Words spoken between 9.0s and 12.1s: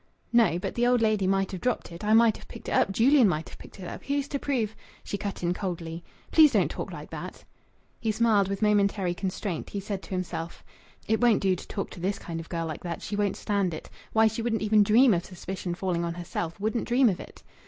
constraint. He said to himself "It won't do to talk to